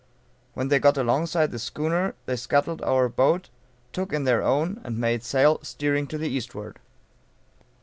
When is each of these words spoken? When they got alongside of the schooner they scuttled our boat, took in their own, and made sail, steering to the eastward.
When 0.55 0.69
they 0.69 0.79
got 0.79 0.97
alongside 0.97 1.43
of 1.43 1.51
the 1.51 1.59
schooner 1.59 2.15
they 2.25 2.35
scuttled 2.35 2.81
our 2.81 3.07
boat, 3.07 3.49
took 3.93 4.11
in 4.13 4.23
their 4.23 4.41
own, 4.41 4.81
and 4.83 4.97
made 4.97 5.21
sail, 5.21 5.59
steering 5.61 6.07
to 6.07 6.17
the 6.17 6.27
eastward. 6.27 6.79